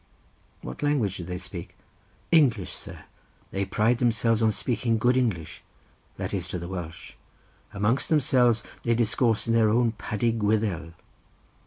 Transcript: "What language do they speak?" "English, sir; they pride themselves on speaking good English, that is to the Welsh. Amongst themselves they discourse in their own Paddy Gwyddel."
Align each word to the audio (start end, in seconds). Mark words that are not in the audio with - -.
"What 0.63 0.81
language 0.81 1.17
do 1.17 1.23
they 1.23 1.37
speak?" 1.37 1.75
"English, 2.31 2.71
sir; 2.71 3.03
they 3.51 3.65
pride 3.65 3.99
themselves 3.99 4.41
on 4.41 4.51
speaking 4.51 4.97
good 4.97 5.15
English, 5.15 5.61
that 6.17 6.33
is 6.33 6.47
to 6.47 6.57
the 6.57 6.67
Welsh. 6.67 7.13
Amongst 7.71 8.09
themselves 8.09 8.63
they 8.81 8.95
discourse 8.95 9.45
in 9.47 9.53
their 9.53 9.69
own 9.69 9.91
Paddy 9.91 10.31
Gwyddel." 10.31 10.93